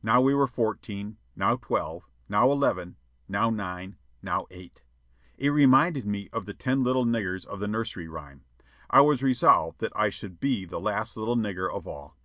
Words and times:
Now 0.00 0.20
we 0.20 0.32
were 0.32 0.46
fourteen, 0.46 1.16
now 1.34 1.56
twelve, 1.56 2.04
now 2.28 2.52
eleven, 2.52 2.98
now 3.28 3.50
nine, 3.50 3.96
now 4.22 4.46
eight. 4.48 4.84
It 5.36 5.48
reminded 5.48 6.06
me 6.06 6.28
of 6.32 6.46
the 6.46 6.54
ten 6.54 6.84
little 6.84 7.04
niggers 7.04 7.44
of 7.44 7.58
the 7.58 7.66
nursery 7.66 8.06
rhyme. 8.06 8.44
I 8.90 9.00
was 9.00 9.24
resolved 9.24 9.80
that 9.80 9.90
I 9.96 10.08
should 10.08 10.38
be 10.38 10.64
the 10.66 10.78
last 10.78 11.16
little 11.16 11.36
nigger 11.36 11.68
of 11.68 11.88
all. 11.88 12.16